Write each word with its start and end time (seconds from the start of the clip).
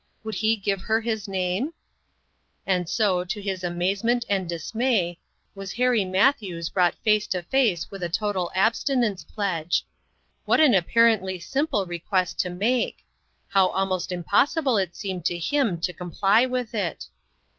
Would 0.23 0.33
he 0.33 0.55
give 0.55 0.81
her 0.81 0.99
his 0.99 1.27
name? 1.27 1.75
And 2.65 2.89
so, 2.89 3.23
to 3.23 3.39
his 3.39 3.63
amazement 3.63 4.25
and 4.27 4.49
dismay, 4.49 5.19
was 5.53 5.73
Harry 5.73 6.05
Matthews 6.05 6.71
brought 6.71 6.95
face 7.03 7.27
to 7.27 7.43
face 7.43 7.91
with 7.91 8.01
a 8.01 8.09
total 8.09 8.49
abstinence 8.55 9.23
pledge. 9.23 9.85
What 10.45 10.59
an 10.59 10.73
apparently 10.73 11.37
simple 11.37 11.85
request 11.85 12.39
to 12.39 12.49
make! 12.49 13.05
How 13.49 13.67
almost 13.67 14.11
impossible 14.11 14.75
it 14.77 14.95
seemed 14.95 15.23
to 15.25 15.37
him 15.37 15.79
to 15.81 15.93
com 15.93 16.09
ply 16.09 16.47
with 16.47 16.73
it 16.73 17.05